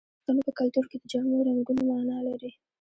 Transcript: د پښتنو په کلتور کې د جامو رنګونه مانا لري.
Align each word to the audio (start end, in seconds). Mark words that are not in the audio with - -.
د 0.03 0.03
پښتنو 0.13 0.41
په 0.47 0.51
کلتور 0.59 0.85
کې 0.89 0.97
د 0.99 1.03
جامو 1.11 1.45
رنګونه 1.47 1.81
مانا 1.89 2.17
لري. 2.27 2.51